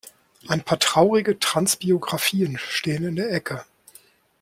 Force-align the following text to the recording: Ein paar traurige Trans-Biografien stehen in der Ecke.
Ein 0.47 0.63
paar 0.63 0.79
traurige 0.79 1.37
Trans-Biografien 1.37 2.57
stehen 2.57 3.03
in 3.03 3.17
der 3.17 3.31
Ecke. 3.31 3.63